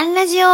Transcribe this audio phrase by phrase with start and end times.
[0.00, 0.48] アンラジオ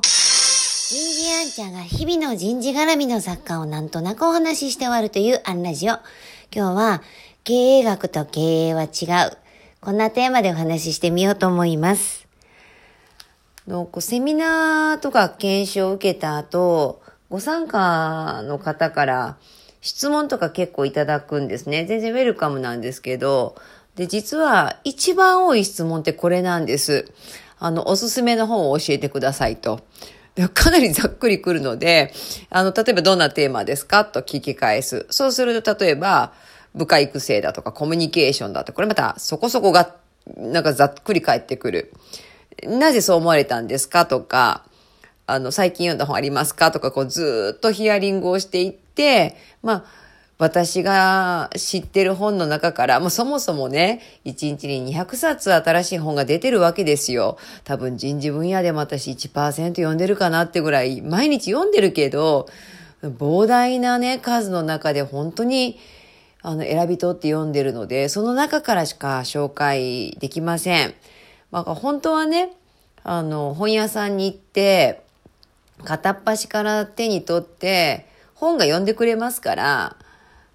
[0.00, 5.92] 人事アンちゃんが日々の人事絡みの作家をなんとなくお話しして終わるというアンラジオ。
[6.50, 7.02] 今日は
[7.44, 9.36] 経営学と経営は違う。
[9.82, 12.26] こんなテーマでお話ししてみようと思います。
[13.66, 19.36] のこうセミナーとか研修を受けた後、ご参加の方から
[19.82, 21.84] 質問とか結構いただくんですね。
[21.84, 23.56] 全然ウェルカムなんですけど、
[23.94, 27.12] で、実は一番多い質問ってこれなんです。
[27.58, 29.80] あの、おすすめの本を教えてくださいと。
[30.54, 32.12] かなりざっくりくるので、
[32.50, 35.06] あの、例えばどんなテーマですかと聞き返す。
[35.10, 36.32] そうすると、例えば、
[36.74, 39.96] 部下育成だとかコミュニケーションだとか、これまたそこそこが、
[40.36, 41.92] なんかざっくり返ってくる。
[42.64, 44.64] なぜそう思われたんですかとか、
[45.26, 49.84] あの、最近読んだ本ありますかとか、こうずっとヒアリングをしていって、まあ、
[50.38, 57.38] 私が知ってる本の中から、もうそもそもね、1日に200冊新しい本が出てるわけですよ。
[57.64, 62.48] 多分人事分野でも私1%読んでるかなってぐらい、毎日読んでるけど、
[63.02, 65.80] 膨大なね、数の中で本当に、
[66.42, 70.94] あの、選び取って読んでるので、その中からしか紹介できません。
[71.50, 72.52] まあ、本当はね、
[73.02, 75.02] あの、本屋さんに行って、
[75.82, 79.96] 片っ端から手に取って、本が読んでくれますから、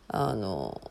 [0.07, 0.81] あの、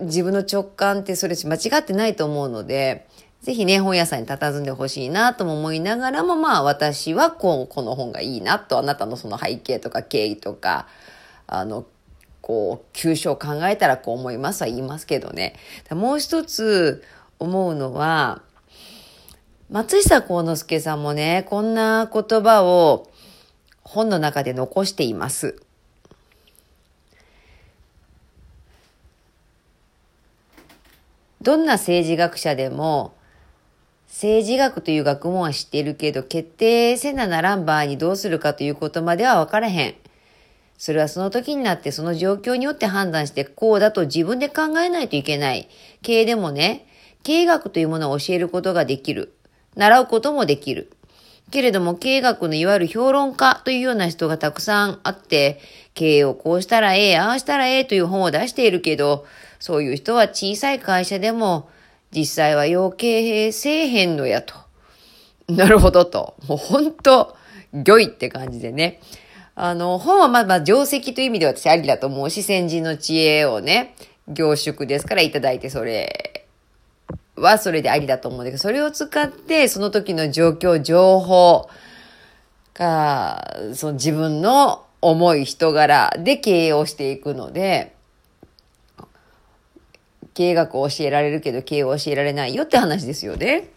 [0.00, 3.06] 自分の直感ってそれ間違ってないと思うので、
[3.42, 10.86] ぜひね、本屋さんに佇んでほしいなとも思いながらも、まあ私はこう、この本がいいなと、あなたのその背景とか経緯とか、
[11.48, 11.84] あの、
[12.40, 15.56] こう、急所を考えたらこう思いますは言いますけどね。
[15.90, 17.02] もう一つ
[17.40, 18.42] 思うのは、
[19.70, 23.10] 松下幸之助さんもね、こんな言葉を
[23.82, 25.56] 本の中で残しています。
[31.42, 33.14] どんな政治学者でも、
[34.06, 39.94] 政治学という学問は知っているけど、決定せなならん場合にどうするかということまでは分からへん。
[40.78, 45.68] それはその時になってその状況によって判断してこうだと自分で考えないといけない。
[46.02, 46.86] 経営でもね、
[47.24, 49.34] 経営学というものを教えることができる。
[49.74, 50.92] 習うこともできる。
[51.50, 55.60] けれども経営学のいわゆる評論家というような人がたくさんあって、
[55.94, 59.26] 経営をこうしたらええ、ああしたらええという本を出しているけど、
[59.58, 61.68] そういう人は小さい会社でも、
[62.10, 64.54] 実際は要経営せえへんのやと。
[65.48, 66.34] なるほどと。
[66.46, 67.36] もう本当、
[67.72, 69.00] 魚いって感じでね。
[69.54, 73.94] あの、本はまあまあ定石という意味で私ありだと思うし、先人の知恵をね、
[74.28, 76.31] 凝縮ですからいただいてそれ
[77.42, 81.68] はそれでありだと思うんだけど、それを使ってその時の状況、情報
[82.74, 87.94] が、その自分の思い、人柄で経営をしていくので、
[90.34, 93.68] 経営学を教えられるけど経営を教えられないよって話ですよね。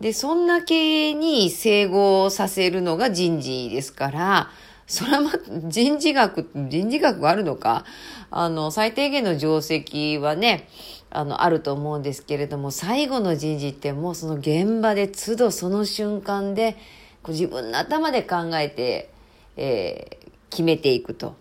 [0.00, 4.50] で、そんな経営に整合させるのが人事ですから、
[4.86, 5.32] それはま、
[5.68, 7.84] 人事学、人事学があるのか
[8.30, 10.68] あの、最低限の定石はね、
[11.10, 16.74] あの、あると思うんですけれども、最後の人事ってもうその現場で都度その瞬間で、
[17.22, 19.10] こう自分の頭で考えて、
[19.56, 21.34] えー、決めていくと。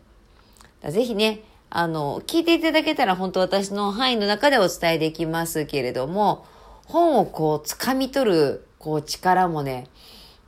[0.89, 6.45] ぜひね、あの、聞いていただけたら本当私の範囲の中でお伝えできますけれども、
[6.85, 9.87] 本をこう掴み取るこう力もね、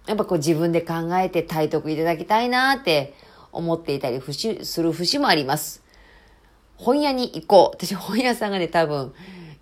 [0.07, 3.13] やっぱこう自分で考えて体得いただきたいなって
[3.51, 5.84] 思っていたりする節もあります。
[6.78, 7.75] 本屋に行こう。
[7.75, 9.13] 私本屋さんがね、多分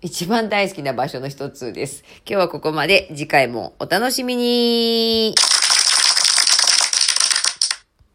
[0.02, 2.04] 一番大好きな場所の一つです。
[2.18, 3.08] 今日はここまで。
[3.08, 5.34] 次回もお楽しみに。